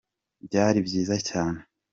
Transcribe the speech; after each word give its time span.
Byari 0.45 0.79
byiza 0.87 1.15
cyane. 1.27 1.59